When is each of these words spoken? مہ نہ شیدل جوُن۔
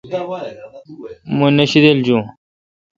مہ 1.37 1.47
نہ 1.55 1.63
شیدل 1.71 1.97
جوُن۔ 2.05 2.23